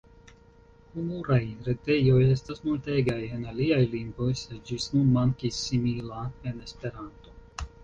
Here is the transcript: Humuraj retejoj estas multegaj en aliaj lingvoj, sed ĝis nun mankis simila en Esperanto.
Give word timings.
Humuraj 0.93 1.43
retejoj 1.67 2.21
estas 2.37 2.63
multegaj 2.69 3.19
en 3.37 3.45
aliaj 3.53 3.79
lingvoj, 3.93 4.31
sed 4.41 4.65
ĝis 4.73 4.89
nun 4.97 5.15
mankis 5.21 5.63
simila 5.69 6.27
en 6.49 6.61
Esperanto. 6.69 7.39